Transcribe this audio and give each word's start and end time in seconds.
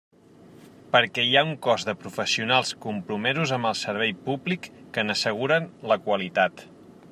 Perquè 0.93 1.25
hi 1.27 1.35
ha 1.41 1.43
un 1.47 1.51
cos 1.65 1.85
de 1.89 1.95
professionals 2.05 2.73
compromesos 2.87 3.53
amb 3.59 3.71
el 3.73 3.77
servei 3.83 4.15
públic 4.31 4.67
que 4.97 5.07
n'asseguren 5.09 5.71
la 5.93 6.03
qualitat. 6.09 6.69